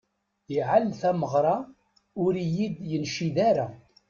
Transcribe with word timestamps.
Iɛel 0.55 0.85
tameɣṛa 1.01 1.57
ur 2.23 2.33
iyi-d-yencid 2.43 3.35
ara. 3.49 3.67